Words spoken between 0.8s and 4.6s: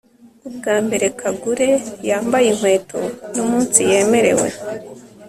mbere kagure yambaye inkweto ni umunsi yemerewe